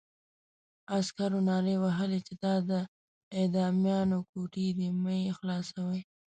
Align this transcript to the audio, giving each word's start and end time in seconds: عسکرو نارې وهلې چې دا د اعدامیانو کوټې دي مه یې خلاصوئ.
عسکرو 0.97 1.39
نارې 1.49 1.75
وهلې 1.83 2.19
چې 2.27 2.33
دا 2.43 2.53
د 2.69 2.71
اعدامیانو 3.39 4.17
کوټې 4.31 4.67
دي 4.77 4.87
مه 5.01 5.13
یې 5.23 5.31
خلاصوئ. 5.37 6.01